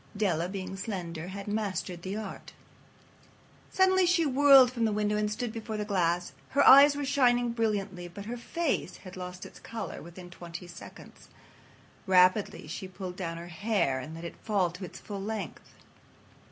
Della, 0.17 0.49
being 0.49 0.75
slender, 0.75 1.27
had 1.27 1.47
mastered 1.47 2.01
the 2.01 2.15
art. 2.15 2.53
Suddenly 3.71 4.07
she 4.07 4.25
whirled 4.25 4.71
from 4.71 4.83
the 4.85 4.91
window 4.91 5.15
and 5.15 5.31
stood 5.31 5.53
before 5.53 5.77
the 5.77 5.85
glass. 5.85 6.33
Her 6.49 6.67
eyes 6.67 6.95
were 6.95 7.05
shining 7.05 7.51
brilliantly, 7.51 8.07
but 8.07 8.25
her 8.25 8.35
face 8.35 8.97
had 9.05 9.15
lost 9.15 9.45
its 9.45 9.59
color 9.59 10.01
within 10.01 10.31
twenty 10.31 10.65
seconds. 10.65 11.27
Rapidly 12.07 12.65
she 12.65 12.87
pulled 12.87 13.15
down 13.15 13.37
her 13.37 13.49
hair 13.49 13.99
and 13.99 14.15
let 14.15 14.25
it 14.25 14.37
fall 14.37 14.71
to 14.71 14.83
its 14.85 14.99
full 14.99 15.21
length. 15.21 15.71